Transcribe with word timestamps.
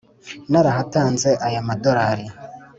narahatanze 0.51 1.29
ay' 1.47 1.55
amadolari 1.61 2.25